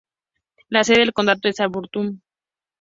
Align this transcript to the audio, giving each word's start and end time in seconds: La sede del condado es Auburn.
La 0.69 0.83
sede 0.83 1.01
del 1.01 1.13
condado 1.13 1.41
es 1.43 1.59
Auburn. 1.59 2.23